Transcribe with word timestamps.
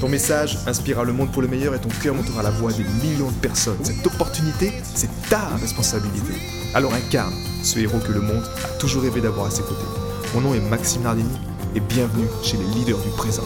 Ton 0.00 0.10
message 0.10 0.58
inspirera 0.66 1.04
le 1.04 1.14
monde 1.14 1.32
pour 1.32 1.40
le 1.40 1.48
meilleur 1.48 1.74
et 1.74 1.80
ton 1.80 1.88
cœur 1.88 2.14
montera 2.14 2.42
la 2.42 2.50
voix 2.50 2.70
des 2.70 2.84
millions 2.84 3.30
de 3.30 3.36
personnes. 3.36 3.82
Cette 3.82 4.06
opportunité, 4.06 4.70
c'est 4.82 5.08
ta 5.30 5.56
responsabilité. 5.56 6.34
Alors 6.74 6.92
incarne 6.92 7.32
ce 7.62 7.78
héros 7.78 7.98
que 8.00 8.12
le 8.12 8.20
monde 8.20 8.44
a 8.62 8.68
toujours 8.78 9.02
rêvé 9.02 9.22
d'avoir 9.22 9.46
à 9.46 9.50
ses 9.50 9.62
côtés. 9.62 9.86
Mon 10.34 10.42
nom 10.42 10.52
est 10.52 10.60
Maxime 10.60 11.02
Nardini 11.02 11.34
et 11.74 11.80
bienvenue 11.80 12.26
chez 12.42 12.58
les 12.58 12.66
leaders 12.74 12.98
du 12.98 13.08
présent. 13.16 13.44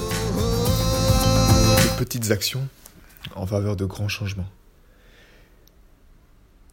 De 1.77 1.99
petites 1.99 2.33
actions 2.33 2.67
en 3.37 3.47
faveur 3.47 3.77
de 3.77 3.85
grands 3.85 4.09
changements. 4.09 4.51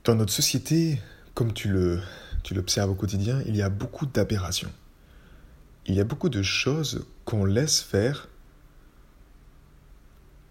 Dans 0.05 0.15
notre 0.15 0.33
société, 0.33 0.99
comme 1.35 1.53
tu 1.53 1.67
le 1.67 1.99
tu 2.41 2.55
l'observes 2.55 2.89
au 2.89 2.95
quotidien, 2.95 3.43
il 3.45 3.55
y 3.55 3.61
a 3.61 3.69
beaucoup 3.69 4.07
d'aberrations. 4.07 4.71
Il 5.85 5.93
y 5.93 5.99
a 5.99 6.03
beaucoup 6.03 6.29
de 6.29 6.41
choses 6.41 7.05
qu'on 7.25 7.45
laisse 7.45 7.81
faire 7.81 8.27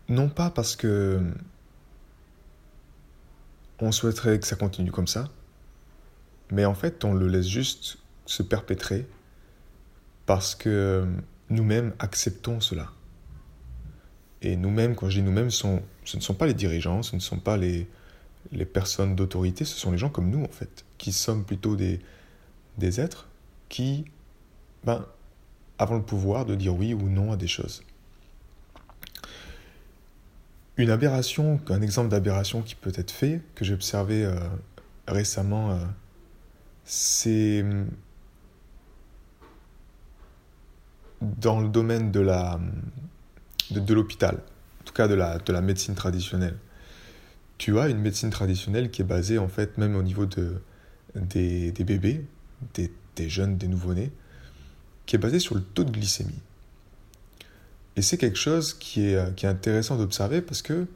non 0.08 0.28
pas 0.28 0.50
parce 0.50 0.76
que 0.76 1.20
on 3.80 3.92
souhaiterait 3.92 4.40
que 4.40 4.46
ça 4.46 4.56
continue 4.56 4.90
comme 4.90 5.06
ça, 5.06 5.28
mais 6.50 6.64
en 6.64 6.74
fait 6.74 7.04
on 7.04 7.12
le 7.12 7.28
laisse 7.28 7.48
juste 7.48 7.98
se 8.24 8.42
perpétrer 8.42 9.06
parce 10.26 10.54
que 10.54 11.06
nous-mêmes 11.50 11.94
acceptons 11.98 12.60
cela. 12.60 12.90
Et 14.42 14.56
nous-mêmes, 14.56 14.94
quand 14.94 15.08
je 15.08 15.20
dis 15.20 15.22
nous-mêmes, 15.22 15.50
ce 15.50 15.66
ne 15.66 16.20
sont 16.20 16.34
pas 16.34 16.46
les 16.46 16.54
dirigeants, 16.54 17.02
ce 17.02 17.16
ne 17.16 17.20
sont 17.20 17.38
pas 17.38 17.56
les, 17.56 17.86
personnes 18.72 19.16
d'autorité, 19.16 19.64
ce 19.64 19.76
sont 19.76 19.92
les 19.92 19.98
gens 19.98 20.10
comme 20.10 20.30
nous 20.30 20.44
en 20.44 20.48
fait, 20.48 20.84
qui 20.98 21.12
sommes 21.12 21.44
plutôt 21.44 21.76
des, 21.76 22.00
des 22.78 23.00
êtres 23.00 23.28
qui 23.68 24.04
ben, 24.84 25.04
avons 25.78 25.96
le 25.96 26.02
pouvoir 26.02 26.44
de 26.44 26.54
dire 26.54 26.74
oui 26.74 26.94
ou 26.94 27.08
non 27.08 27.32
à 27.32 27.36
des 27.36 27.48
choses. 27.48 27.82
Une 30.78 30.90
aberration, 30.90 31.58
un 31.70 31.80
exemple 31.80 32.10
d'aberration 32.10 32.60
qui 32.60 32.74
peut 32.74 32.92
être 32.94 33.10
fait, 33.10 33.40
que 33.54 33.64
j'ai 33.64 33.72
observé 33.72 34.24
euh, 34.24 34.34
récemment, 35.08 35.70
euh, 35.70 35.76
c'est 36.84 37.62
hum, 37.62 37.88
dans 41.22 41.60
le 41.60 41.68
domaine 41.68 42.12
de 42.12 42.20
la 42.20 42.60
de, 43.70 43.94
l'hôpital, 43.94 44.36
en 44.80 44.84
tout 44.84 44.92
cas 44.92 45.08
de 45.08 45.14
la, 45.14 45.38
de 45.38 45.52
la 45.52 45.62
médecine 45.62 45.94
traditionnelle. 45.94 46.56
Tu 47.58 47.78
as 47.78 47.88
une 47.88 47.98
médecine 47.98 48.30
traditionnelle 48.30 48.90
qui 48.90 49.00
est 49.00 49.06
basée 49.06 49.38
en 49.38 49.48
fait 49.48 49.78
même 49.78 49.96
au 49.96 50.02
niveau 50.02 50.26
de, 50.26 50.60
des, 51.14 51.72
des 51.72 51.84
bébés, 51.84 52.24
des, 52.74 52.92
des 53.16 53.28
jeunes, 53.30 53.56
des 53.56 53.66
nouveau-nés, 53.66 54.12
qui 55.06 55.16
est 55.16 55.18
basée 55.18 55.40
sur 55.40 55.54
le 55.54 55.62
taux 55.62 55.84
de 55.84 55.90
glycémie. 55.90 56.42
Et 57.96 58.02
c'est 58.02 58.18
quelque 58.18 58.38
chose 58.38 58.74
qui 58.74 59.06
est, 59.06 59.34
qui 59.36 59.46
est 59.46 59.48
intéressant 59.48 59.96
d'observer 59.96 60.42
parce 60.42 60.62
que 60.62 60.86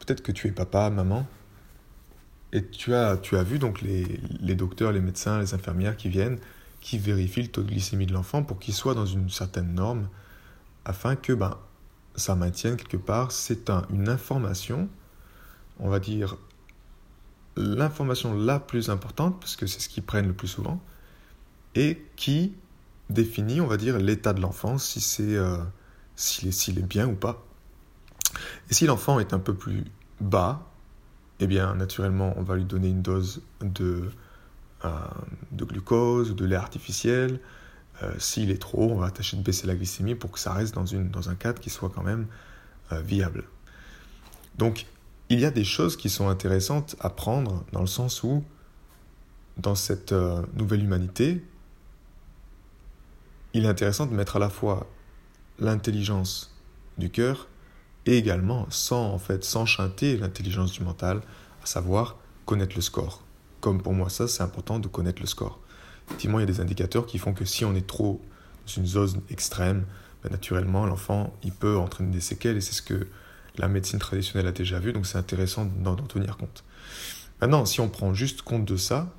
peut-être 0.00 0.22
que 0.22 0.32
tu 0.32 0.46
es 0.46 0.52
papa, 0.52 0.88
maman, 0.88 1.26
et 2.52 2.64
tu 2.64 2.94
as, 2.94 3.16
tu 3.18 3.36
as 3.36 3.42
vu 3.42 3.58
donc 3.58 3.82
les, 3.82 4.20
les 4.40 4.54
docteurs, 4.54 4.92
les 4.92 5.00
médecins, 5.00 5.40
les 5.40 5.52
infirmières 5.52 5.96
qui 5.96 6.08
viennent, 6.08 6.38
qui 6.80 6.96
vérifient 6.96 7.42
le 7.42 7.48
taux 7.48 7.62
de 7.62 7.68
glycémie 7.68 8.06
de 8.06 8.12
l'enfant 8.12 8.42
pour 8.42 8.58
qu'il 8.58 8.72
soit 8.72 8.94
dans 8.94 9.04
une 9.04 9.28
certaine 9.28 9.74
norme, 9.74 10.08
afin 10.84 11.16
que 11.16 11.32
ben, 11.32 11.58
ça 12.14 12.36
maintienne 12.36 12.76
quelque 12.76 12.96
part. 12.96 13.32
C'est 13.32 13.68
un, 13.68 13.84
une 13.90 14.08
information, 14.08 14.88
on 15.80 15.90
va 15.90 15.98
dire, 15.98 16.36
l'information 17.56 18.32
la 18.32 18.60
plus 18.60 18.90
importante, 18.90 19.40
parce 19.40 19.56
que 19.56 19.66
c'est 19.66 19.80
ce 19.80 19.88
qu'ils 19.88 20.04
prennent 20.04 20.28
le 20.28 20.34
plus 20.34 20.48
souvent, 20.48 20.80
et 21.74 22.00
qui 22.16 22.54
définit, 23.10 23.60
on 23.60 23.66
va 23.66 23.76
dire, 23.76 23.98
l'état 23.98 24.32
de 24.32 24.40
l'enfant, 24.40 24.78
si 24.78 25.00
c'est... 25.00 25.34
Euh, 25.36 25.58
s'il 26.18 26.78
est, 26.78 26.82
bien 26.82 27.06
ou 27.08 27.14
pas. 27.14 27.44
Et 28.70 28.74
si 28.74 28.86
l'enfant 28.86 29.20
est 29.20 29.32
un 29.32 29.38
peu 29.38 29.54
plus 29.54 29.84
bas, 30.20 30.66
eh 31.40 31.46
bien, 31.46 31.74
naturellement, 31.76 32.34
on 32.36 32.42
va 32.42 32.56
lui 32.56 32.64
donner 32.64 32.88
une 32.88 33.02
dose 33.02 33.42
de, 33.60 34.10
euh, 34.84 34.90
de 35.52 35.64
glucose, 35.64 36.34
de 36.34 36.44
lait 36.44 36.56
artificiel. 36.56 37.40
Euh, 38.02 38.12
s'il 38.18 38.50
est 38.50 38.60
trop, 38.60 38.90
on 38.90 38.98
va 38.98 39.10
tâcher 39.10 39.36
de 39.36 39.42
baisser 39.42 39.66
la 39.66 39.76
glycémie 39.76 40.16
pour 40.16 40.32
que 40.32 40.40
ça 40.40 40.52
reste 40.52 40.74
dans, 40.74 40.86
une, 40.86 41.10
dans 41.10 41.30
un 41.30 41.36
cadre 41.36 41.60
qui 41.60 41.70
soit 41.70 41.90
quand 41.90 42.02
même 42.02 42.26
euh, 42.92 43.00
viable. 43.00 43.44
Donc, 44.56 44.86
il 45.28 45.38
y 45.38 45.44
a 45.44 45.52
des 45.52 45.64
choses 45.64 45.96
qui 45.96 46.10
sont 46.10 46.28
intéressantes 46.28 46.96
à 46.98 47.10
prendre 47.10 47.64
dans 47.72 47.80
le 47.80 47.86
sens 47.86 48.24
où, 48.24 48.42
dans 49.56 49.74
cette 49.74 50.12
nouvelle 50.54 50.82
humanité, 50.82 51.44
il 53.52 53.64
est 53.64 53.68
intéressant 53.68 54.06
de 54.06 54.14
mettre 54.14 54.36
à 54.36 54.38
la 54.38 54.48
fois 54.48 54.86
l'intelligence 55.58 56.54
du 56.98 57.10
cœur 57.10 57.48
et 58.06 58.16
également 58.16 58.66
sans 58.70 59.12
en 59.12 59.18
fait 59.18 59.44
s'enchanter 59.44 60.16
l'intelligence 60.16 60.72
du 60.72 60.82
mental, 60.82 61.20
à 61.62 61.66
savoir 61.66 62.16
connaître 62.46 62.74
le 62.76 62.82
score. 62.82 63.22
Comme 63.60 63.82
pour 63.82 63.92
moi 63.92 64.08
ça 64.08 64.28
c'est 64.28 64.42
important 64.42 64.78
de 64.78 64.88
connaître 64.88 65.20
le 65.20 65.26
score. 65.26 65.60
Effectivement 66.06 66.38
il 66.38 66.42
y 66.42 66.44
a 66.44 66.46
des 66.46 66.60
indicateurs 66.60 67.06
qui 67.06 67.18
font 67.18 67.34
que 67.34 67.44
si 67.44 67.64
on 67.64 67.74
est 67.74 67.86
trop 67.86 68.20
dans 68.66 68.72
une 68.72 68.86
zone 68.86 69.20
extrême, 69.30 69.84
ben, 70.22 70.30
naturellement 70.30 70.86
l'enfant 70.86 71.34
il 71.42 71.52
peut 71.52 71.76
entraîner 71.76 72.10
des 72.10 72.20
séquelles 72.20 72.56
et 72.56 72.60
c'est 72.60 72.72
ce 72.72 72.82
que 72.82 73.06
la 73.56 73.68
médecine 73.68 73.98
traditionnelle 73.98 74.46
a 74.46 74.52
déjà 74.52 74.78
vu 74.78 74.92
donc 74.92 75.06
c'est 75.06 75.18
intéressant 75.18 75.66
d'en 75.66 75.96
tenir 75.96 76.36
compte. 76.36 76.64
Maintenant 77.40 77.66
si 77.66 77.80
on 77.80 77.88
prend 77.88 78.14
juste 78.14 78.42
compte 78.42 78.64
de 78.64 78.76
ça, 78.76 79.12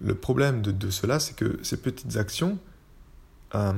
le 0.00 0.14
problème 0.14 0.62
de, 0.62 0.90
cela 0.90 1.18
c'est 1.18 1.34
que 1.34 1.58
ces 1.62 1.76
petites 1.76 2.16
actions, 2.16 2.58
euh, 3.54 3.72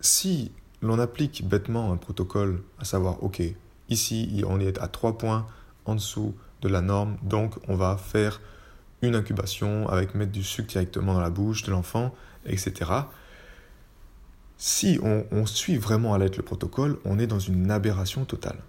si 0.00 0.52
l'on 0.82 0.98
applique 0.98 1.46
bêtement 1.46 1.92
un 1.92 1.96
protocole, 1.96 2.62
à 2.78 2.84
savoir, 2.84 3.22
OK, 3.22 3.42
ici 3.88 4.42
on 4.46 4.60
est 4.60 4.78
à 4.78 4.88
3 4.88 5.18
points 5.18 5.46
en 5.84 5.94
dessous 5.94 6.34
de 6.62 6.68
la 6.68 6.80
norme, 6.80 7.16
donc 7.22 7.54
on 7.68 7.76
va 7.76 7.96
faire 7.96 8.40
une 9.02 9.14
incubation 9.14 9.88
avec 9.88 10.14
mettre 10.14 10.32
du 10.32 10.42
sucre 10.42 10.68
directement 10.68 11.14
dans 11.14 11.20
la 11.20 11.30
bouche 11.30 11.62
de 11.62 11.70
l'enfant, 11.70 12.14
etc. 12.46 12.90
Si 14.58 14.98
on, 15.02 15.46
suit 15.46 15.76
vraiment 15.76 16.14
à 16.14 16.18
l'être 16.18 16.38
le 16.38 16.42
protocole, 16.42 16.98
on 17.04 17.18
est 17.18 17.26
dans 17.26 17.38
une 17.38 17.70
aberration 17.70 18.24
totale. 18.24 18.62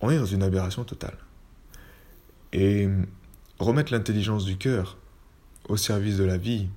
On 0.00 0.10
est 0.10 0.18
dans 0.18 0.24
une 0.24 0.42
aberration 0.42 0.84
totale. 0.84 1.18
Et 2.52 2.88
remettre 3.58 3.92
l'intelligence 3.92 4.44
du 4.44 4.56
cœur 4.56 4.96
au 5.68 5.76
service 5.76 6.16
de 6.16 6.24
la 6.24 6.38
vie, 6.38 6.68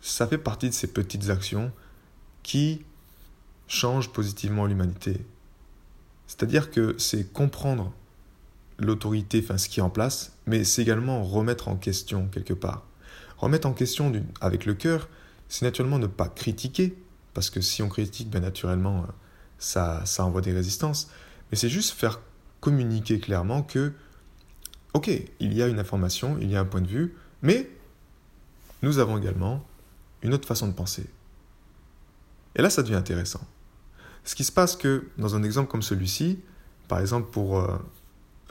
ça 0.00 0.26
fait 0.26 0.38
partie 0.38 0.68
de 0.70 0.74
ces 0.74 0.86
petites 0.86 1.28
actions 1.28 1.70
qui 2.42 2.84
change 3.68 4.10
positivement 4.10 4.66
l'humanité. 4.66 5.24
C'est-à-dire 6.26 6.70
que 6.70 6.94
c'est 6.98 7.32
comprendre 7.32 7.92
l'autorité, 8.78 9.40
enfin 9.44 9.58
ce 9.58 9.68
qui 9.68 9.80
est 9.80 9.82
en 9.82 9.90
place, 9.90 10.32
mais 10.46 10.64
c'est 10.64 10.82
également 10.82 11.22
remettre 11.22 11.68
en 11.68 11.76
question 11.76 12.28
quelque 12.28 12.54
part. 12.54 12.84
Remettre 13.38 13.66
en 13.66 13.72
question 13.72 14.12
avec 14.40 14.66
le 14.66 14.74
cœur, 14.74 15.08
c'est 15.48 15.64
naturellement 15.64 15.98
ne 15.98 16.06
pas 16.06 16.28
critiquer, 16.28 16.96
parce 17.34 17.50
que 17.50 17.60
si 17.60 17.82
on 17.82 17.88
critique, 17.88 18.30
bien 18.30 18.40
naturellement, 18.40 19.06
ça, 19.58 20.04
ça 20.06 20.24
envoie 20.24 20.40
des 20.40 20.52
résistances, 20.52 21.10
mais 21.50 21.56
c'est 21.56 21.68
juste 21.68 21.92
faire 21.92 22.20
communiquer 22.60 23.18
clairement 23.18 23.62
que, 23.62 23.92
ok, 24.94 25.10
il 25.40 25.52
y 25.52 25.62
a 25.62 25.68
une 25.68 25.78
information, 25.78 26.38
il 26.40 26.50
y 26.50 26.56
a 26.56 26.60
un 26.60 26.64
point 26.64 26.80
de 26.80 26.88
vue, 26.88 27.14
mais 27.42 27.68
nous 28.82 28.98
avons 28.98 29.18
également 29.18 29.64
une 30.22 30.34
autre 30.34 30.46
façon 30.46 30.68
de 30.68 30.72
penser. 30.72 31.06
Et 32.54 32.62
là, 32.62 32.70
ça 32.70 32.82
devient 32.82 32.94
intéressant. 32.94 33.40
Ce 34.24 34.34
qui 34.34 34.44
se 34.44 34.52
passe 34.52 34.76
que 34.76 35.08
dans 35.18 35.34
un 35.34 35.42
exemple 35.42 35.70
comme 35.70 35.82
celui-ci, 35.82 36.38
par 36.88 37.00
exemple 37.00 37.30
pour, 37.30 37.58
euh, 37.58 37.78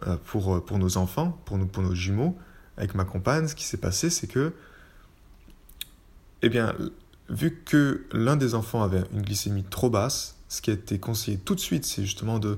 euh, 0.07 0.17
pour, 0.25 0.55
euh, 0.55 0.59
pour 0.59 0.77
nos 0.77 0.97
enfants, 0.97 1.39
pour 1.45 1.57
nos, 1.57 1.65
pour 1.65 1.83
nos 1.83 1.95
jumeaux, 1.95 2.37
avec 2.77 2.95
ma 2.95 3.05
compagne, 3.05 3.47
ce 3.47 3.55
qui 3.55 3.63
s'est 3.65 3.77
passé, 3.77 4.09
c'est 4.09 4.27
que, 4.27 4.53
eh 6.41 6.49
bien, 6.49 6.75
vu 7.29 7.61
que 7.63 8.05
l'un 8.11 8.35
des 8.35 8.55
enfants 8.55 8.83
avait 8.83 9.03
une 9.13 9.21
glycémie 9.21 9.63
trop 9.63 9.89
basse, 9.89 10.37
ce 10.49 10.61
qui 10.61 10.71
a 10.71 10.73
été 10.73 10.99
conseillé 10.99 11.37
tout 11.37 11.55
de 11.55 11.59
suite, 11.59 11.85
c'est 11.85 12.01
justement 12.01 12.39
de, 12.39 12.57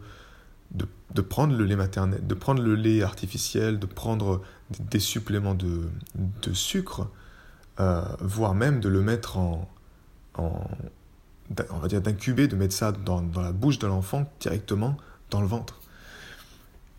de, 0.72 1.22
prendre 1.22 1.56
le 1.56 1.66
lait 1.66 1.76
maternel, 1.76 2.26
de 2.26 2.34
prendre 2.34 2.64
le 2.64 2.74
lait 2.74 3.04
artificiel, 3.04 3.78
de 3.78 3.86
prendre 3.86 4.42
des, 4.80 5.00
suppléments 5.00 5.54
de, 5.54 5.90
de 6.16 6.54
sucre, 6.54 7.10
voire 7.78 8.56
même 8.56 8.80
de 8.80 8.90
le 8.90 9.02
mettre 9.02 9.38
en, 9.38 9.70
on 11.70 11.80
va 11.80 11.88
dire 11.88 12.02
d'incuber, 12.02 12.48
de 12.48 12.56
mettre 12.56 12.74
ça 12.74 12.92
dans, 12.92 13.24
la 13.36 13.52
bouche 13.52 13.80
de 13.80 13.88
l'enfant 13.88 14.32
directement 14.40 14.98
dans 15.30 15.42
le 15.42 15.48
ventre. 15.48 15.80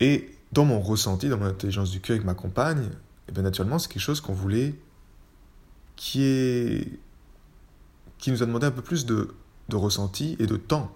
Et 0.01 0.31
dans 0.53 0.65
mon 0.65 0.81
ressenti, 0.81 1.29
dans 1.29 1.39
mon 1.39 1.47
intelligence 1.47 1.91
du 1.91 2.01
cœur 2.01 2.15
avec 2.15 2.27
ma 2.27 2.35
compagne, 2.35 2.91
eh 3.29 3.33
bien 3.33 3.43
naturellement, 3.43 3.79
c'est 3.79 3.89
quelque 3.89 4.03
chose 4.03 4.21
qu'on 4.21 4.35
voulait 4.35 4.75
qui 5.97 6.25
est 6.25 6.99
qui 8.19 8.31
nous 8.31 8.43
a 8.43 8.47
demandé 8.47 8.67
un 8.67 8.71
peu 8.71 8.83
plus 8.83 9.05
de, 9.05 9.35
de 9.69 9.77
ressenti 9.77 10.37
et 10.39 10.47
de 10.47 10.57
temps. 10.57 10.91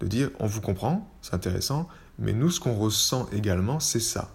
De 0.00 0.06
dire, 0.08 0.30
on 0.40 0.46
vous 0.46 0.60
comprend, 0.60 1.08
c'est 1.20 1.34
intéressant, 1.34 1.88
mais 2.18 2.32
nous, 2.32 2.50
ce 2.50 2.58
qu'on 2.58 2.74
ressent 2.74 3.28
également, 3.30 3.78
c'est 3.78 4.00
ça. 4.00 4.34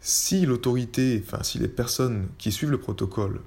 Si 0.00 0.44
l'autorité, 0.44 1.22
enfin, 1.24 1.42
si 1.42 1.58
les 1.58 1.68
personnes 1.68 2.28
qui 2.38 2.52
suivent 2.52 2.70
le 2.70 2.80
protocole 2.80 3.40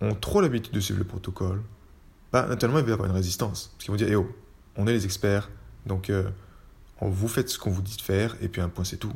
ont 0.00 0.14
trop 0.14 0.40
l'habitude 0.40 0.72
de 0.72 0.80
suivre 0.80 0.98
le 0.98 1.04
protocole, 1.04 1.62
bah, 2.32 2.46
naturellement, 2.46 2.80
il 2.80 2.84
va 2.84 2.90
y 2.90 2.92
avoir 2.92 3.08
une 3.08 3.14
résistance. 3.14 3.68
Parce 3.72 3.84
qu'ils 3.84 3.90
vont 3.90 3.96
dire, 3.96 4.08
eh 4.10 4.16
oh, 4.16 4.30
on 4.76 4.86
est 4.86 4.92
les 4.92 5.04
experts, 5.04 5.50
donc 5.86 6.10
euh, 6.10 6.28
vous 7.00 7.28
faites 7.28 7.48
ce 7.48 7.58
qu'on 7.58 7.70
vous 7.70 7.82
dit 7.82 7.96
de 7.96 8.02
faire, 8.02 8.36
et 8.40 8.48
puis 8.48 8.60
un 8.60 8.68
point, 8.68 8.84
c'est 8.84 8.96
tout. 8.96 9.12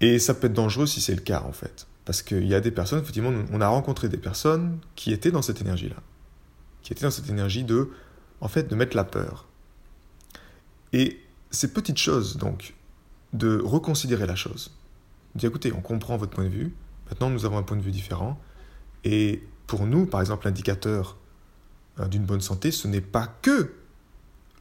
Et 0.00 0.18
ça 0.18 0.34
peut 0.34 0.46
être 0.46 0.54
dangereux 0.54 0.86
si 0.86 1.00
c'est 1.00 1.14
le 1.14 1.20
cas, 1.20 1.42
en 1.46 1.52
fait. 1.52 1.86
Parce 2.04 2.22
qu'il 2.22 2.46
y 2.46 2.54
a 2.54 2.60
des 2.60 2.70
personnes, 2.70 3.00
effectivement, 3.00 3.32
on 3.52 3.60
a 3.60 3.68
rencontré 3.68 4.08
des 4.08 4.16
personnes 4.16 4.78
qui 4.96 5.12
étaient 5.12 5.30
dans 5.30 5.42
cette 5.42 5.60
énergie-là. 5.60 5.96
Qui 6.82 6.92
étaient 6.92 7.04
dans 7.04 7.10
cette 7.10 7.28
énergie 7.28 7.64
de, 7.64 7.90
en 8.40 8.48
fait, 8.48 8.64
de 8.64 8.74
mettre 8.74 8.96
la 8.96 9.04
peur. 9.04 9.46
Et 10.92 11.20
ces 11.50 11.72
petites 11.72 11.98
choses, 11.98 12.36
donc, 12.36 12.74
de 13.32 13.60
reconsidérer 13.62 14.26
la 14.26 14.34
chose. 14.34 14.72
De 15.34 15.40
dire, 15.40 15.50
écoutez, 15.50 15.72
on 15.72 15.80
comprend 15.80 16.16
votre 16.16 16.32
point 16.32 16.44
de 16.44 16.48
vue, 16.48 16.74
maintenant 17.08 17.30
nous 17.30 17.44
avons 17.44 17.58
un 17.58 17.62
point 17.62 17.76
de 17.76 17.82
vue 17.82 17.92
différent, 17.92 18.40
et 19.04 19.42
pour 19.70 19.86
nous, 19.86 20.04
par 20.04 20.20
exemple, 20.20 20.46
l'indicateur 20.46 21.16
euh, 22.00 22.08
d'une 22.08 22.24
bonne 22.24 22.40
santé, 22.40 22.72
ce 22.72 22.88
n'est 22.88 23.00
pas 23.00 23.28
que 23.28 23.72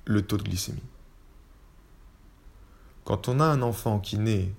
le 0.05 0.21
taux 0.21 0.37
de 0.37 0.43
glycémie. 0.43 0.83
Quand 3.05 3.27
on 3.27 3.39
a 3.39 3.45
un 3.45 3.63
enfant 3.63 3.99
qui 3.99 4.19
naît 4.19 4.53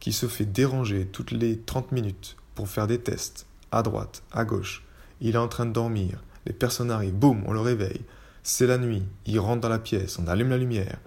qui 0.00 0.14
se 0.14 0.26
fait 0.26 0.46
déranger 0.46 1.04
toutes 1.04 1.32
les 1.32 1.58
30 1.58 1.92
minutes 1.92 2.36
pour 2.54 2.66
faire 2.66 2.86
des 2.86 2.98
tests, 2.98 3.46
à 3.72 3.82
droite, 3.82 4.22
à 4.32 4.46
gauche, 4.46 4.86
il 5.20 5.34
est 5.34 5.38
en 5.38 5.48
train 5.48 5.66
de 5.66 5.72
dormir, 5.72 6.22
les 6.46 6.54
personnes 6.54 6.90
arrivent, 6.90 7.12
boum, 7.12 7.44
on 7.46 7.52
le 7.52 7.60
réveille, 7.60 8.06
c'est 8.42 8.66
la 8.66 8.78
nuit, 8.78 9.02
il 9.26 9.38
rentre 9.38 9.60
dans 9.60 9.68
la 9.68 9.78
pièce, 9.78 10.18
on 10.18 10.28
allume 10.28 10.48
la 10.48 10.56
lumière. 10.56 10.98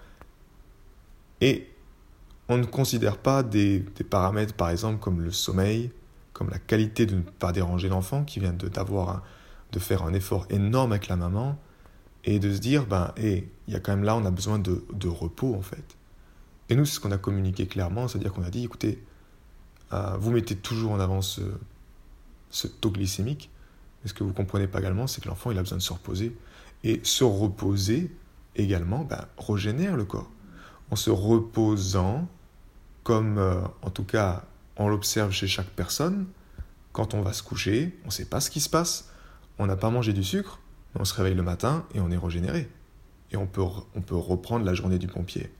Et 1.40 1.68
on 2.48 2.58
ne 2.58 2.64
considère 2.64 3.16
pas 3.16 3.42
des, 3.42 3.84
paramètres, 4.08 4.54
par 4.54 4.70
exemple, 4.70 5.00
comme 5.00 5.20
le 5.20 5.32
sommeil, 5.32 5.90
comme 6.36 6.50
la 6.50 6.58
qualité 6.58 7.06
de 7.06 7.14
ne 7.14 7.22
pas 7.22 7.50
déranger 7.50 7.88
l'enfant 7.88 8.22
qui 8.22 8.40
vient 8.40 8.52
de, 8.52 8.68
d'avoir 8.68 9.22
de 9.72 9.78
faire 9.78 10.02
un 10.02 10.12
effort 10.12 10.46
énorme 10.50 10.92
avec 10.92 11.08
la 11.08 11.16
maman 11.16 11.58
et 12.24 12.38
de 12.38 12.52
se 12.52 12.58
dire, 12.58 12.84
ben, 12.84 13.14
il 13.16 13.44
y 13.68 13.74
a 13.74 13.80
quand 13.80 13.92
même 13.92 14.04
là, 14.04 14.14
on 14.16 14.24
a 14.26 14.30
besoin 14.30 14.58
de, 14.58 14.84
de 14.92 15.08
repos 15.08 15.54
en 15.54 15.62
fait. 15.62 15.96
Et 16.68 16.76
nous, 16.76 16.84
c'est 16.84 16.96
ce 16.96 17.00
qu'on 17.00 17.10
a 17.12 17.16
communiqué 17.16 17.66
clairement, 17.66 18.06
c'est-à-dire 18.06 18.34
qu'on 18.34 18.42
a 18.42 18.50
dit, 18.50 18.64
écoutez, 18.64 19.02
euh, 19.94 20.16
vous 20.18 20.30
mettez 20.30 20.56
toujours 20.56 20.92
en 20.92 21.00
avant 21.00 21.22
ce, 21.22 21.40
taux 22.82 22.90
glycémique, 22.90 23.50
mais 24.02 24.10
ce 24.10 24.14
que 24.14 24.22
vous 24.22 24.30
ne 24.30 24.34
comprenez 24.34 24.66
pas 24.66 24.80
également, 24.80 25.06
c'est 25.06 25.22
que 25.22 25.28
l'enfant, 25.28 25.50
il 25.52 25.58
a 25.58 25.62
besoin 25.62 25.78
de 25.78 25.82
se 25.82 25.92
reposer. 25.92 26.36
Et 26.84 27.00
se 27.02 27.24
reposer, 27.24 28.14
également, 28.56 29.04
ben, 29.04 29.24
régénère 29.38 29.96
le 29.96 30.04
corps. 30.04 30.30
En 30.90 30.96
se 30.96 31.08
reposant, 31.08 32.28
comme 33.04 33.38
euh, 33.38 33.62
en 33.80 33.90
tout 33.90 34.04
cas 34.04 34.44
on 34.76 34.88
l'observe 34.88 35.32
chez 35.32 35.46
chaque 35.46 35.70
personne, 35.70 36.26
quand 36.92 37.14
on 37.14 37.22
va 37.22 37.32
se 37.32 37.42
coucher, 37.42 37.98
on 38.04 38.06
ne 38.06 38.12
sait 38.12 38.24
pas 38.24 38.40
ce 38.40 38.50
qui 38.50 38.60
se 38.60 38.70
passe, 38.70 39.10
on 39.58 39.66
n'a 39.66 39.76
pas 39.76 39.90
mangé 39.90 40.12
du 40.12 40.24
sucre, 40.24 40.60
mais 40.94 41.00
on 41.00 41.04
se 41.04 41.14
réveille 41.14 41.34
le 41.34 41.42
matin 41.42 41.84
et 41.94 42.00
on 42.00 42.10
est 42.10 42.16
régénéré. 42.16 42.68
Et 43.32 43.36
on 43.36 43.46
peut, 43.46 43.62
reprendre 43.62 44.64
la 44.64 44.74
journée 44.74 44.98
du 44.98 45.08
pompier. 45.08 45.50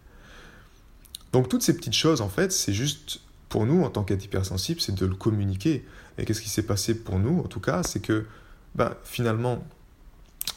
Donc 1.33 1.49
toutes 1.49 1.63
ces 1.63 1.77
petites 1.77 1.95
choses, 1.95 2.21
en 2.21 2.29
fait, 2.29 2.53
c'est 2.53 2.73
juste 2.73 3.21
pour 3.49 3.67
nous, 3.67 3.83
en 3.83 3.91
tant 3.91 4.05
qu'être 4.05 4.25
hypersensible, 4.25 4.81
c'est 4.81 4.95
de 4.95 5.07
le 5.07 5.15
communiquer. 5.15 5.85
Et 6.17 6.25
qu'est-ce 6.25 6.41
qui 6.41 6.49
s'est 6.49 6.63
passé 6.63 6.95
pour 6.95 7.19
nous, 7.19 7.41
en 7.41 7.49
tout 7.49 7.61
cas, 7.61 7.83
c'est 7.83 8.01
que 8.01 8.27
ben, 8.75 8.95
finalement, 9.05 9.65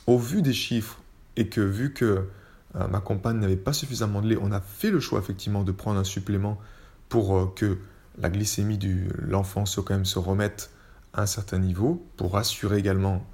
au 0.08 0.18
vu 0.18 0.42
des 0.42 0.54
chiffres, 0.54 1.00
et 1.40 1.48
que 1.48 1.62
vu 1.62 1.94
que 1.94 2.28
euh, 2.76 2.88
ma 2.88 3.00
compagne 3.00 3.40
n'avait 3.40 3.56
pas 3.56 3.74
suffisamment 3.74 4.22
de 4.22 4.28
lait, 4.28 4.38
on 4.40 4.52
a 4.52 4.60
fait 4.60 4.92
le 4.92 5.00
choix 5.00 5.20
effectivement 5.20 5.64
de 5.64 5.72
prendre 5.72 6.00
un 6.00 6.04
supplément 6.04 6.60
pour 7.08 7.38
euh, 7.38 7.52
que 7.56 7.78
la 8.18 8.30
glycémie 8.30 8.78
de 8.78 9.08
l'enfant 9.18 9.66
se, 9.66 9.82
quand 9.82 9.94
même 9.94 10.06
se 10.06 10.20
remette 10.20 10.72
à 11.14 11.24
un 11.24 11.26
certain 11.26 11.60
niveau, 11.60 12.06
pour 12.18 12.34
rassurer 12.34 12.78
également 12.78 13.26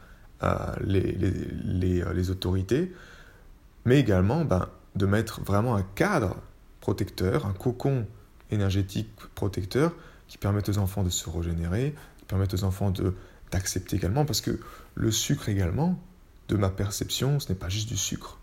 euh, 0.44 0.56
les, 0.82 1.12
les, 1.12 2.04
les, 2.14 2.30
autorités, 2.30 2.94
mais 3.86 4.00
également 4.00 4.46
ben, 4.46 4.70
de 4.96 5.06
mettre 5.06 5.42
vraiment 5.42 5.76
un 5.76 5.84
cadre 5.84 6.38
protecteur, 6.82 7.46
un 7.46 7.54
cocon 7.54 8.06
énergétique 8.52 9.10
protecteur 9.34 9.94
qui 10.28 10.38
permet 10.38 10.68
aux 10.70 10.78
enfants 10.78 11.04
de 11.04 11.10
se 11.10 11.30
régénérer, 11.30 11.96
qui 12.18 12.26
permet 12.26 12.54
aux 12.54 12.64
enfants 12.64 12.94
d'accepter 13.52 13.96
également, 13.96 14.26
parce 14.26 14.42
que 14.42 14.60
le 14.96 15.12
sucre 15.12 15.50
également, 15.50 16.00
de 16.48 16.56
ma 16.56 16.70
perception, 16.70 17.40
ce 17.40 17.50
n'est 17.50 17.58
pas 17.58 17.70
juste 17.70 17.90
du 17.90 17.98
sucre. 17.98 18.38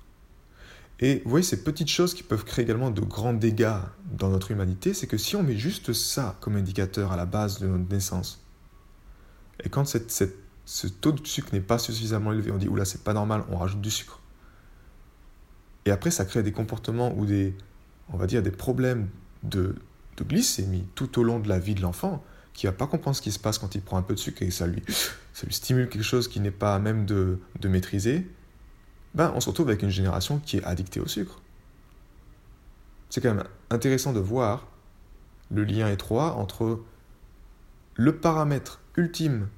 Et 1.03 1.21
vous 1.25 1.31
voyez, 1.31 1.43
ces 1.43 1.65
petites 1.65 1.91
choses 1.91 2.15
qui 2.15 2.23
peuvent 2.23 2.45
créer 2.45 2.65
également 2.65 2.93
de 2.93 3.01
grands 3.01 3.35
dégâts 3.35 3.75
dans 4.13 4.31
notre 4.31 4.53
humanité, 4.53 4.95
c'est 4.95 5.09
que 5.09 5.19
si 5.19 5.35
on 5.35 5.43
met 5.43 5.57
juste 5.57 5.93
ça 5.93 6.39
comme 6.41 6.55
indicateur 6.55 7.11
à 7.11 7.17
la 7.17 7.27
base 7.27 7.59
de 7.59 7.67
notre 7.67 7.93
naissance, 7.93 8.41
et 9.65 9.69
quand 9.69 9.85
ce 9.85 10.87
taux 10.87 11.11
de 11.11 11.27
sucre 11.27 11.49
n'est 11.53 11.61
pas 11.61 11.79
suffisamment 11.79 12.33
élevé, 12.33 12.53
on 12.53 12.57
dit, 12.57 12.69
oula, 12.69 12.85
c'est 12.85 13.03
pas 13.03 13.15
normal, 13.15 13.43
on 13.51 13.57
rajoute 13.57 13.81
du 13.81 13.91
sucre. 13.91 14.21
Et 15.87 15.91
après, 15.91 16.13
ça 16.13 16.25
crée 16.25 16.45
des 16.45 16.53
comportements 16.53 17.13
ou 17.17 17.27
des, 17.27 17.57
on 18.09 18.17
va 18.17 18.29
dire, 18.29 18.41
des 18.41 18.53
problèmes 18.53 19.09
de, 19.43 19.75
glycémie 20.21 20.87
tout 20.95 21.19
au 21.19 21.25
long 21.25 21.41
de 21.41 21.49
la 21.49 21.59
vie 21.59 21.75
de 21.75 21.83
l'enfant, 21.83 22.23
qui 22.53 22.67
va 22.67 22.73
pas 22.73 22.87
comprendre 22.87 23.17
ce 23.17 23.23
qui 23.23 23.33
se 23.33 23.41
passe 23.41 23.59
quand 23.59 23.75
il 23.75 23.83
prend 23.83 23.97
un 23.97 24.03
peu 24.03 24.15
de 24.15 24.21
sucre 24.21 24.43
et 24.43 24.53
ça 24.53 24.69
lui, 24.69 24.85
ça 25.33 25.47
lui 25.47 25.55
stimule 25.55 25.89
quelque 25.89 26.05
chose 26.05 26.29
qui 26.29 26.39
n'est 26.39 26.53
pas 26.53 26.77
à 26.77 26.79
même 26.79 27.07
de, 27.07 27.41
de 27.59 27.69
maîtriser, 27.69 28.29
ben, 29.15 29.33
on 29.35 29.41
se 29.41 29.49
retrouve 29.49 29.69
avec 29.69 29.83
une 29.83 29.91
génération 29.91 30.39
qui 30.39 30.57
est 30.57 30.65
addictée 30.65 31.01
au 31.01 31.07
sucre. 31.07 31.41
C'est 33.11 33.21
quand 33.21 33.35
même 33.35 33.45
intéressant 33.71 34.13
de 34.13 34.21
voir 34.21 34.69
le 35.51 35.65
lien 35.65 35.91
étroit 35.91 36.35
entre 36.37 36.83
le 37.95 38.17
paramètre 38.17 38.81
ultime 38.97 39.49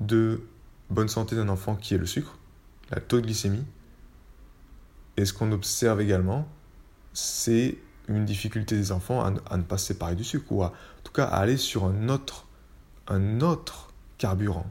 de 0.00 0.40
bonne 0.88 1.08
santé 1.08 1.36
d'un 1.36 1.48
enfant 1.48 1.76
qui 1.76 1.94
est 1.94 1.98
le 1.98 2.06
sucre, 2.06 2.38
la 2.90 3.00
taux 3.00 3.20
de 3.20 3.26
glycémie, 3.26 3.64
et 5.16 5.24
ce 5.26 5.32
qu'on 5.32 5.52
observe 5.52 6.00
également, 6.00 6.48
c'est 7.12 7.76
une 8.08 8.24
difficulté 8.24 8.76
des 8.76 8.92
enfants 8.92 9.22
à, 9.22 9.56
ne 9.56 9.62
pas 9.62 9.78
se 9.78 9.88
séparer 9.88 10.16
du 10.16 10.24
sucre, 10.24 10.50
ou 10.50 10.64
en 10.64 10.72
tout 11.04 11.12
cas 11.12 11.26
à 11.26 11.36
aller 11.36 11.56
sur 11.56 11.84
un 11.84 12.08
autre, 12.08 12.46
un 13.06 13.40
autre 13.40 13.92
carburant. 14.18 14.70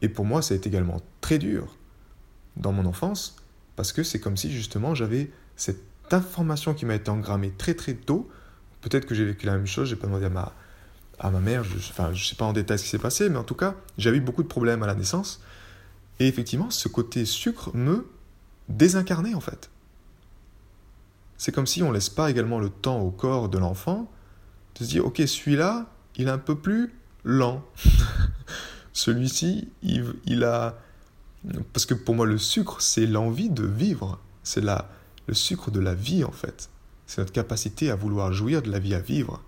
Et 0.00 0.08
pour 0.08 0.24
moi, 0.24 0.42
ça 0.42 0.54
a 0.54 0.56
été 0.56 0.68
également 0.68 1.00
très 1.20 1.38
dur 1.38 1.77
dans 2.58 2.72
mon 2.72 2.84
enfance, 2.84 3.36
parce 3.76 3.92
que 3.92 4.02
c'est 4.02 4.20
comme 4.20 4.36
si 4.36 4.52
justement 4.52 4.94
j'avais 4.94 5.30
cette 5.56 5.82
information 6.10 6.74
qui 6.74 6.84
m'a 6.84 6.94
été 6.94 7.10
engrammée 7.10 7.52
très 7.56 7.74
très 7.74 7.94
tôt. 7.94 8.28
Peut-être 8.80 9.06
que 9.06 9.14
j'ai 9.14 9.24
vécu 9.24 9.46
la 9.46 9.56
même 9.56 9.66
chose, 9.66 9.88
j'ai 9.88 9.96
pas 9.96 10.06
demandé 10.06 10.26
à 10.26 10.30
ma, 10.30 10.52
à 11.18 11.30
ma 11.30 11.40
mère, 11.40 11.64
je 11.64 11.76
enfin, 11.76 12.12
je 12.12 12.24
sais 12.24 12.34
pas 12.34 12.44
en 12.44 12.52
détail 12.52 12.78
ce 12.78 12.84
qui 12.84 12.90
s'est 12.90 12.98
passé, 12.98 13.28
mais 13.28 13.38
en 13.38 13.44
tout 13.44 13.54
cas, 13.54 13.74
j'avais 13.96 14.18
eu 14.18 14.20
beaucoup 14.20 14.42
de 14.42 14.48
problèmes 14.48 14.82
à 14.82 14.86
la 14.86 14.94
naissance. 14.94 15.40
Et 16.20 16.26
effectivement, 16.26 16.70
ce 16.70 16.88
côté 16.88 17.24
sucre 17.24 17.70
me 17.74 18.06
désincarnait 18.68 19.34
en 19.34 19.40
fait. 19.40 19.70
C'est 21.36 21.52
comme 21.52 21.66
si 21.66 21.82
on 21.82 21.92
laisse 21.92 22.10
pas 22.10 22.30
également 22.30 22.58
le 22.58 22.68
temps 22.68 23.00
au 23.00 23.10
corps 23.10 23.48
de 23.48 23.58
l'enfant 23.58 24.10
de 24.74 24.84
se 24.84 24.90
dire, 24.90 25.06
ok, 25.06 25.22
celui-là, 25.24 25.86
il 26.16 26.26
est 26.26 26.30
un 26.30 26.38
peu 26.38 26.56
plus 26.56 26.92
lent. 27.24 27.64
Celui-ci, 28.92 29.68
il, 29.82 30.44
a... 30.44 30.76
Parce 31.72 31.86
que 31.86 31.94
pour 31.94 32.14
moi, 32.14 32.26
le 32.26 32.38
sucre, 32.38 32.80
c'est 32.80 33.06
l'envie 33.06 33.50
de 33.50 33.64
vivre. 33.64 34.18
C'est 34.42 34.62
le 34.62 35.34
sucre 35.34 35.70
de 35.70 35.80
la 35.80 35.94
vie, 35.94 36.24
en 36.24 36.32
fait. 36.32 36.70
C'est 37.06 37.20
notre 37.20 37.32
capacité 37.32 37.90
à 37.90 37.96
vouloir 37.96 38.32
jouir 38.32 38.62
de 38.62 38.70
la 38.70 38.78
vie 38.78 38.94
à 38.94 39.00
vivre. 39.00 39.42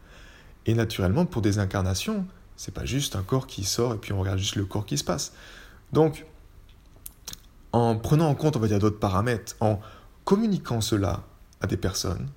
Et 0.66 0.74
naturellement, 0.74 1.26
pour 1.26 1.42
des 1.42 1.58
incarnations, 1.58 2.26
c'est 2.56 2.74
pas 2.74 2.84
juste 2.84 3.16
un 3.16 3.22
corps 3.22 3.46
qui 3.46 3.64
sort 3.64 3.94
et 3.94 3.96
puis 3.96 4.12
on 4.12 4.20
regarde 4.20 4.38
juste 4.38 4.56
le 4.56 4.66
corps 4.66 4.86
qui 4.86 4.98
se 4.98 5.04
passe. 5.04 5.32
Donc, 5.92 6.26
en 7.72 7.96
prenant 7.96 8.28
en 8.28 8.34
compte, 8.34 8.56
on 8.56 8.60
va 8.60 8.68
dire, 8.68 8.78
d'autres 8.78 8.98
paramètres, 8.98 9.56
en 9.60 9.80
communiquant 10.24 10.80
cela 10.80 11.24
à 11.60 11.66
des 11.66 11.76
personnes. 11.76 12.28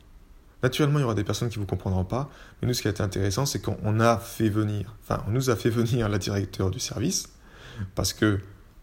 Naturellement, 0.62 1.00
il 1.00 1.01
y 1.01 1.05
aura 1.05 1.13
des 1.13 1.25
personnes 1.25 1.50
qui 1.50 1.57
ne 1.57 1.63
vous 1.63 1.67
comprendront 1.67 2.05
pas, 2.05 2.29
mais 2.62 2.67
nous, 2.67 2.74
ce 2.74 2.81
qui 2.81 2.88
a 2.88 2.91
été 2.91 3.03
intéressant, 3.03 3.45
c'est 3.45 3.60
qu'on 3.60 4.00
a 4.00 4.17
fait 4.17 4.50
venir, 4.50 4.95
enfin, 5.03 5.24
on 5.27 5.31
nous 5.31 5.50
a 5.50 5.55
fait 5.55 5.69
venir 5.69 6.07
la 6.07 6.17
directeur 6.17 6.72
du 6.72 6.79
service, 6.79 7.29
parce 7.95 8.13
que 8.13 8.39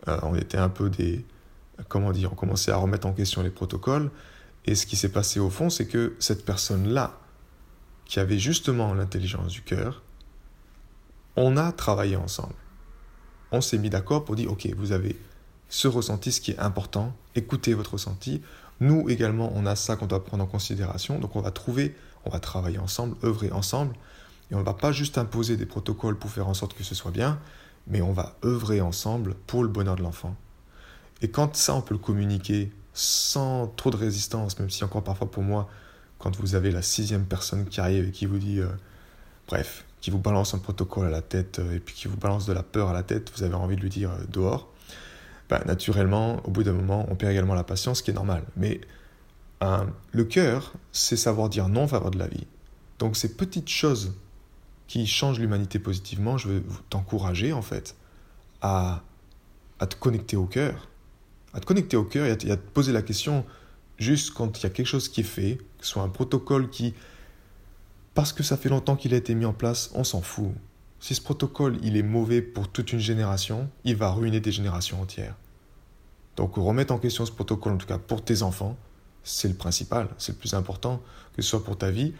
euh, 0.08 0.18
on 0.22 0.34
était 0.34 0.58
un 0.58 0.68
peu 0.68 0.90
des, 0.90 1.24
comment 1.88 2.12
dire, 2.12 2.32
on 2.32 2.36
commençait 2.36 2.70
à 2.70 2.76
remettre 2.76 3.06
en 3.06 3.12
question 3.12 3.42
les 3.42 3.50
protocoles, 3.50 4.10
et 4.66 4.74
ce 4.74 4.86
qui 4.86 4.96
s'est 4.96 5.10
passé 5.10 5.40
au 5.40 5.50
fond, 5.50 5.70
c'est 5.70 5.86
que 5.86 6.14
cette 6.18 6.44
personne-là, 6.44 7.18
qui 8.04 8.18
avait 8.18 8.38
justement 8.38 8.92
l'intelligence 8.92 9.52
du 9.52 9.62
cœur, 9.62 10.02
on 11.36 11.56
a 11.56 11.70
travaillé 11.72 12.16
ensemble. 12.16 12.54
On 13.52 13.60
s'est 13.60 13.78
mis 13.78 13.90
d'accord 13.90 14.24
pour 14.24 14.36
dire, 14.36 14.50
ok, 14.50 14.68
vous 14.76 14.92
avez 14.92 15.16
ce 15.68 15.86
ressenti, 15.86 16.32
ce 16.32 16.40
qui 16.40 16.50
est 16.50 16.58
important, 16.58 17.14
écoutez 17.36 17.74
votre 17.74 17.92
ressenti, 17.92 18.42
Nous 18.80 19.10
également, 19.10 19.52
on 19.54 19.66
a 19.66 19.76
ça 19.76 19.96
qu'on 19.96 20.06
doit 20.06 20.24
prendre 20.24 20.42
en 20.42 20.46
considération. 20.46 21.18
Donc 21.18 21.36
on 21.36 21.40
va 21.40 21.50
trouver, 21.50 21.94
on 22.24 22.30
va 22.30 22.40
travailler 22.40 22.78
ensemble, 22.78 23.14
œuvrer 23.22 23.52
ensemble. 23.52 23.94
Et 24.50 24.54
on 24.54 24.60
ne 24.60 24.64
va 24.64 24.74
pas 24.74 24.90
juste 24.90 25.18
imposer 25.18 25.56
des 25.56 25.66
protocoles 25.66 26.18
pour 26.18 26.30
faire 26.30 26.48
en 26.48 26.54
sorte 26.54 26.74
que 26.74 26.82
ce 26.82 26.94
soit 26.94 27.10
bien, 27.10 27.38
mais 27.90 28.00
on 28.00 28.12
va 28.12 28.36
œuvrer 28.44 28.80
ensemble 28.80 29.34
pour 29.46 29.62
le 29.62 29.68
bonheur 29.68 29.96
de 29.96 30.02
l'enfant. 30.02 30.34
Et 31.22 31.28
quand 31.28 31.56
ça, 31.56 31.74
on 31.74 31.82
peut 31.82 31.94
le 31.94 31.98
communiquer 31.98 32.72
sans 32.94 33.66
trop 33.76 33.90
de 33.90 33.96
résistance, 33.96 34.58
même 34.58 34.70
si 34.70 34.84
encore 34.84 35.04
parfois 35.04 35.30
pour 35.30 35.42
moi, 35.42 35.68
quand 36.18 36.36
vous 36.36 36.54
avez 36.54 36.70
la 36.70 36.82
sixième 36.82 37.24
personne 37.24 37.66
qui 37.66 37.80
arrive 37.80 38.08
et 38.08 38.10
qui 38.10 38.26
vous 38.26 38.38
dit, 38.38 38.60
euh, 38.60 38.68
bref, 39.48 39.84
qui 40.00 40.10
vous 40.10 40.18
balance 40.18 40.54
un 40.54 40.58
protocole 40.58 41.06
à 41.06 41.10
la 41.10 41.22
tête 41.22 41.58
euh, 41.58 41.74
et 41.74 41.80
puis 41.80 41.94
qui 41.94 42.08
vous 42.08 42.16
balance 42.16 42.46
de 42.46 42.52
la 42.52 42.62
peur 42.62 42.88
à 42.88 42.92
la 42.92 43.02
tête, 43.02 43.30
vous 43.36 43.42
avez 43.42 43.54
envie 43.54 43.76
de 43.76 43.80
lui 43.80 43.90
dire 43.90 44.10
euh, 44.10 44.24
dehors, 44.28 44.68
bah, 45.48 45.62
naturellement, 45.66 46.40
au 46.46 46.50
bout 46.50 46.62
d'un 46.62 46.72
moment, 46.72 47.06
on 47.10 47.16
perd 47.16 47.32
également 47.32 47.54
la 47.54 47.64
patience, 47.64 47.98
ce 47.98 48.02
qui 48.02 48.10
est 48.10 48.14
normal. 48.14 48.44
Mais 48.56 48.80
le 50.12 50.24
cœur, 50.24 50.72
c'est 50.90 51.16
savoir 51.16 51.50
dire 51.50 51.68
non 51.68 51.82
en 51.82 51.88
faveur 51.88 52.10
de 52.10 52.18
la 52.18 52.28
vie. 52.28 52.46
Donc 52.98 53.14
ces 53.14 53.34
petites 53.34 53.68
choses 53.68 54.14
qui 54.90 55.06
changent 55.06 55.38
l'humanité 55.38 55.78
positivement, 55.78 56.36
je 56.36 56.48
veux 56.48 56.64
t'encourager 56.88 57.52
en 57.52 57.62
fait 57.62 57.94
à, 58.60 59.04
te 59.78 59.94
connecter 59.94 60.36
au 60.36 60.46
cœur, 60.46 60.88
à 61.54 61.60
te 61.60 61.64
connecter 61.64 61.96
au 61.96 62.02
cœur 62.02 62.26
et 62.26 62.32
à 62.32 62.36
te, 62.36 62.56
poser 62.56 62.90
la 62.90 63.00
question 63.00 63.44
juste 63.98 64.34
quand 64.34 64.58
il 64.58 64.64
y 64.64 64.66
a 64.66 64.70
quelque 64.70 64.88
chose 64.88 65.08
qui 65.08 65.20
est 65.20 65.22
fait, 65.22 65.58
que 65.78 65.86
ce 65.86 65.92
soit 65.92 66.02
un 66.02 66.08
protocole 66.08 66.70
qui, 66.70 66.92
parce 68.14 68.32
que 68.32 68.42
ça 68.42 68.56
fait 68.56 68.68
longtemps 68.68 68.96
qu'il 68.96 69.14
a 69.14 69.16
été 69.16 69.32
mis 69.36 69.44
en 69.44 69.52
place, 69.52 69.92
on 69.94 70.02
s'en 70.02 70.22
fout. 70.22 70.50
Si 70.98 71.14
ce 71.14 71.20
protocole 71.20 71.78
il 71.84 71.96
est 71.96 72.02
mauvais 72.02 72.42
pour 72.42 72.66
toute 72.66 72.92
une 72.92 72.98
génération, 72.98 73.70
il 73.84 73.94
va 73.94 74.10
ruiner 74.10 74.40
des 74.40 74.50
générations 74.50 75.00
entières. 75.00 75.36
Donc 76.34 76.56
remettre 76.56 76.92
en 76.92 76.98
question 76.98 77.24
ce 77.24 77.30
protocole, 77.30 77.74
en 77.74 77.78
tout 77.78 77.86
cas 77.86 77.98
pour 77.98 78.24
tes 78.24 78.42
enfants, 78.42 78.76
c'est 79.22 79.46
le 79.46 79.54
principal, 79.54 80.08
c'est 80.18 80.32
le 80.32 80.38
plus 80.38 80.54
important, 80.54 81.00
que 81.36 81.42
ce 81.42 81.48
soit 81.48 81.62
pour 81.62 81.78
ta 81.78 81.92
vie. 81.92 82.12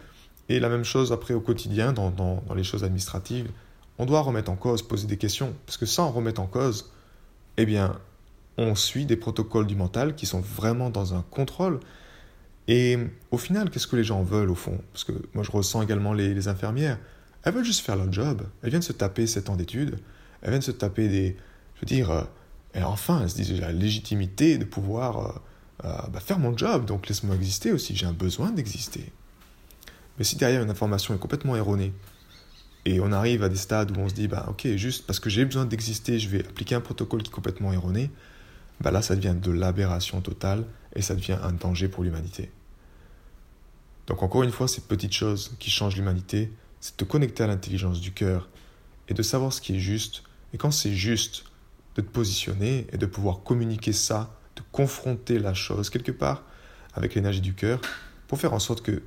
Et 0.51 0.59
la 0.59 0.67
même 0.67 0.83
chose 0.83 1.13
après 1.13 1.33
au 1.33 1.39
quotidien, 1.39 1.93
dans, 1.93 2.09
dans 2.09 2.53
les 2.53 2.63
choses 2.63 2.83
administratives, 2.83 3.49
on 3.97 4.05
doit 4.05 4.21
remettre 4.21 4.51
en 4.51 4.55
cause, 4.57 4.81
poser 4.81 5.07
des 5.07 5.17
questions. 5.17 5.53
Parce 5.65 5.77
que 5.77 5.85
sans 5.85 6.11
remettre 6.11 6.41
en 6.41 6.45
cause, 6.45 6.91
eh 7.55 7.65
bien, 7.65 7.97
on 8.57 8.75
suit 8.75 9.05
des 9.05 9.15
protocoles 9.15 9.65
du 9.65 9.75
mental 9.75 10.13
qui 10.13 10.25
sont 10.25 10.41
vraiment 10.41 10.89
dans 10.89 11.13
un 11.13 11.23
contrôle. 11.29 11.79
Et 12.67 12.97
au 13.31 13.37
final, 13.37 13.69
qu'est-ce 13.69 13.87
que 13.87 13.95
les 13.95 14.03
gens 14.03 14.23
veulent 14.23 14.49
au 14.49 14.55
fond? 14.55 14.79
Parce 14.91 15.05
que 15.05 15.13
moi 15.33 15.43
je 15.43 15.51
ressens 15.51 15.83
également 15.83 16.13
les, 16.13 16.47
infirmières. 16.47 16.99
Elles 17.43 17.53
veulent 17.53 17.63
juste 17.63 17.85
faire 17.85 17.95
leur 17.95 18.11
job. 18.11 18.43
Elles 18.61 18.71
viennent 18.71 18.81
se 18.81 18.93
taper 18.93 19.27
7 19.27 19.49
ans 19.49 19.55
d'études. 19.55 19.99
Elles 20.41 20.49
viennent 20.49 20.61
se 20.61 20.71
taper 20.71 21.07
des... 21.07 21.37
Je 21.75 21.81
veux 21.81 21.87
dire, 21.87 22.11
euh, 22.11 22.23
et 22.75 22.83
enfin, 22.83 23.21
elles 23.21 23.29
se 23.29 23.35
disent 23.35 23.59
la 23.59 23.71
légitimité 23.71 24.57
de 24.57 24.65
pouvoir 24.65 25.17
euh, 25.17 25.31
euh, 25.85 26.07
bah, 26.11 26.19
faire 26.19 26.39
mon 26.39 26.57
job. 26.57 26.85
Donc 26.85 27.07
laisse-moi 27.07 27.35
exister 27.35 27.71
aussi. 27.71 27.95
J'ai 27.95 28.05
un 28.05 28.13
besoin 28.13 28.51
d'exister. 28.51 29.11
Mais 30.21 30.25
si 30.25 30.35
derrière 30.35 30.61
une 30.61 30.69
information 30.69 31.15
est 31.15 31.17
complètement 31.17 31.55
erronée, 31.55 31.93
et 32.85 32.99
on 32.99 33.11
arrive 33.11 33.41
à 33.41 33.49
des 33.49 33.55
stades 33.55 33.97
où 33.97 33.99
on 33.99 34.07
se 34.07 34.13
dit, 34.13 34.27
bah 34.27 34.45
ok, 34.49 34.67
juste 34.75 35.07
parce 35.07 35.19
que 35.19 35.31
j'ai 35.31 35.45
besoin 35.45 35.65
d'exister, 35.65 36.19
je 36.19 36.29
vais 36.29 36.47
appliquer 36.47 36.75
un 36.75 36.79
protocole 36.79 37.23
qui 37.23 37.29
est 37.29 37.33
complètement 37.33 37.73
erroné, 37.73 38.11
bah 38.81 38.91
là 38.91 39.01
ça 39.01 39.15
devient 39.15 39.33
de 39.35 39.49
l'aberration 39.49 40.21
totale 40.21 40.67
et 40.95 41.01
ça 41.01 41.15
devient 41.15 41.39
un 41.41 41.53
danger 41.53 41.87
pour 41.87 42.03
l'humanité. 42.03 42.51
Donc 44.05 44.21
encore 44.21 44.43
une 44.43 44.51
fois, 44.51 44.67
ces 44.67 44.81
petites 44.81 45.13
choses 45.13 45.55
qui 45.57 45.71
changent 45.71 45.95
l'humanité, 45.95 46.53
c'est 46.81 46.91
de 46.91 46.97
te 46.97 47.09
connecter 47.09 47.41
à 47.41 47.47
l'intelligence 47.47 47.99
du 47.99 48.11
cœur 48.11 48.47
et 49.07 49.15
de 49.15 49.23
savoir 49.23 49.51
ce 49.51 49.59
qui 49.59 49.77
est 49.77 49.79
juste. 49.79 50.21
Et 50.53 50.59
quand 50.59 50.69
c'est 50.69 50.93
juste, 50.93 51.45
de 51.95 52.01
te 52.03 52.07
positionner 52.07 52.85
et 52.93 52.97
de 52.99 53.07
pouvoir 53.07 53.41
communiquer 53.41 53.91
ça, 53.91 54.37
de 54.55 54.61
confronter 54.71 55.39
la 55.39 55.55
chose 55.55 55.89
quelque 55.89 56.11
part 56.11 56.43
avec 56.93 57.15
l'énergie 57.15 57.41
du 57.41 57.55
cœur 57.55 57.81
pour 58.27 58.37
faire 58.37 58.53
en 58.53 58.59
sorte 58.59 58.83
que 58.83 59.01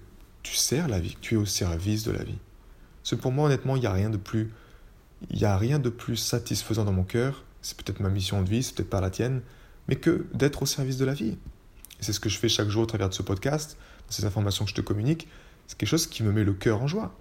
tu 0.45 0.55
sers 0.55 0.87
la 0.87 1.01
vie, 1.01 1.17
tu 1.21 1.35
es 1.35 1.37
au 1.37 1.47
service 1.47 2.05
de 2.05 2.13
la 2.13 2.23
vie. 2.23 2.39
C'est 3.03 3.21
pour 3.21 3.33
moi 3.33 3.47
honnêtement, 3.47 3.75
il 3.75 3.81
n'y 3.81 3.87
a 3.87 3.93
rien 3.93 4.11
de 4.11 4.17
plus 4.17 4.53
il 5.31 5.39
y 5.39 5.45
a 5.45 5.57
rien 5.57 5.79
de 5.79 5.89
plus 5.89 6.17
satisfaisant 6.17 6.85
dans 6.85 6.93
mon 6.93 7.05
cœur, 7.05 7.45
c'est 7.63 7.77
peut-être 7.77 8.01
ma 8.01 8.09
mission 8.09 8.43
de 8.43 8.49
vie, 8.49 8.63
c'est 8.63 8.75
peut-être 8.75 8.91
pas 8.91 9.01
la 9.01 9.11
tienne, 9.11 9.43
mais 9.89 9.97
que 9.97 10.27
d'être 10.35 10.63
au 10.63 10.67
service 10.67 10.97
de 10.97 11.05
la 11.05 11.15
vie. 11.15 11.37
C'est 12.01 12.13
ce 12.13 12.21
que 12.21 12.29
je 12.29 12.39
fais 12.39 12.49
chaque 12.49 12.69
jour 12.69 12.83
au 12.83 12.87
travers 12.87 13.09
de 13.09 13.15
ce 13.15 13.23
podcast, 13.23 13.77
ces 14.09 14.25
informations 14.25 14.65
que 14.65 14.71
je 14.71 14.75
te 14.75 14.81
communique, 14.81 15.29
c'est 15.67 15.79
quelque 15.79 15.89
chose 15.89 16.07
qui 16.07 16.23
me 16.23 16.33
met 16.33 16.45
le 16.45 16.53
cœur 16.53 16.83
en 16.83 16.87
joie. 16.87 17.17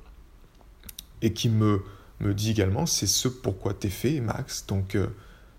Et 1.22 1.32
qui 1.32 1.48
me, 1.48 1.82
me 2.20 2.34
dit 2.34 2.52
également, 2.52 2.86
c'est 2.86 3.08
ce 3.08 3.30
pourquoi 3.30 3.74
tu 3.74 3.88
es 3.88 3.90
fait, 3.90 4.20
Max, 4.20 4.66
donc 4.68 4.96
euh, 4.96 5.08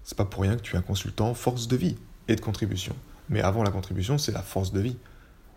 c'est 0.03 0.17
pas 0.17 0.27
pour 0.27 0.43
rien 0.43 0.57
que 0.57 0.61
tu 0.61 0.75
es 0.75 0.79
un 0.79 0.83
consultant 0.83 1.33
force 1.33 1.69
de 1.69 1.77
vie 1.77 1.97
et 2.29 2.37
de 2.37 2.41
contribution. 2.43 2.95
Mais 3.31 3.41
avant 3.41 3.63
la 3.63 3.71
contribution, 3.71 4.19
c'est 4.19 4.33
la 4.33 4.43
force 4.43 4.73
de 4.73 4.81
vie. 4.81 4.97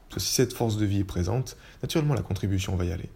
Parce 0.10 0.16
que 0.16 0.20
si 0.22 0.34
cette 0.34 0.54
force 0.54 0.78
de 0.78 0.86
vie 0.86 1.00
est 1.00 1.04
présente, 1.04 1.58
naturellement 1.82 2.14
la 2.14 2.22
contribution 2.22 2.76
va 2.76 2.86
y 2.86 2.92
aller. 2.92 3.10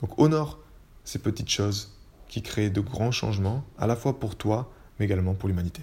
Donc 0.00 0.18
honore 0.18 0.58
ces 1.04 1.18
petites 1.18 1.50
choses 1.50 1.92
qui 2.28 2.42
créent 2.42 2.70
de 2.70 2.80
grands 2.80 3.12
changements, 3.12 3.64
à 3.78 3.86
la 3.86 3.96
fois 3.96 4.18
pour 4.18 4.36
toi, 4.36 4.70
mais 4.98 5.04
également 5.04 5.34
pour 5.34 5.48
l'humanité. 5.48 5.82